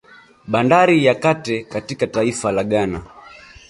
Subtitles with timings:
[0.47, 3.03] Bandari ya Kate katika taifa la Ghana